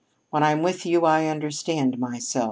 [0.31, 2.39] When I'm with you I understand myself.